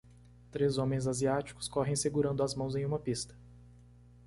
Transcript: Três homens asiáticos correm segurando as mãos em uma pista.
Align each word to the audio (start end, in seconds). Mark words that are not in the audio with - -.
Três 0.49 0.79
homens 0.79 1.05
asiáticos 1.05 1.67
correm 1.67 1.95
segurando 1.95 2.41
as 2.41 2.55
mãos 2.55 2.75
em 2.75 2.83
uma 2.83 2.97
pista. 2.97 3.35